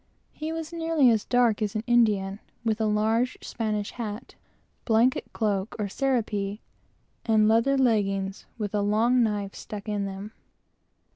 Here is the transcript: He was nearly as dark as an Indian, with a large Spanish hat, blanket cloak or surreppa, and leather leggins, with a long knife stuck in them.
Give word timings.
He 0.31 0.51
was 0.51 0.73
nearly 0.73 1.11
as 1.11 1.25
dark 1.25 1.61
as 1.61 1.75
an 1.75 1.83
Indian, 1.85 2.39
with 2.65 2.81
a 2.81 2.87
large 2.87 3.37
Spanish 3.43 3.91
hat, 3.91 4.33
blanket 4.83 5.31
cloak 5.31 5.75
or 5.77 5.85
surreppa, 5.85 6.57
and 7.23 7.47
leather 7.47 7.77
leggins, 7.77 8.47
with 8.57 8.73
a 8.73 8.81
long 8.81 9.21
knife 9.21 9.53
stuck 9.53 9.87
in 9.87 10.05
them. 10.05 10.31